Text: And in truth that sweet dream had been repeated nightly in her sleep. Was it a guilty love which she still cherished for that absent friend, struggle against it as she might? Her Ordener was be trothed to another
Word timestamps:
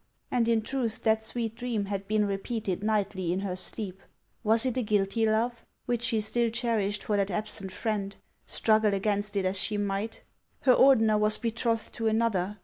And 0.31 0.47
in 0.47 0.63
truth 0.63 1.03
that 1.03 1.23
sweet 1.23 1.53
dream 1.53 1.85
had 1.85 2.07
been 2.07 2.25
repeated 2.25 2.81
nightly 2.81 3.31
in 3.31 3.41
her 3.41 3.55
sleep. 3.55 4.01
Was 4.43 4.65
it 4.65 4.75
a 4.75 4.81
guilty 4.81 5.27
love 5.27 5.63
which 5.85 6.01
she 6.01 6.21
still 6.21 6.49
cherished 6.49 7.03
for 7.03 7.17
that 7.17 7.29
absent 7.29 7.71
friend, 7.71 8.15
struggle 8.47 8.95
against 8.95 9.35
it 9.35 9.45
as 9.45 9.59
she 9.59 9.77
might? 9.77 10.23
Her 10.61 10.73
Ordener 10.73 11.19
was 11.19 11.37
be 11.37 11.51
trothed 11.51 11.91
to 11.91 12.07
another 12.07 12.57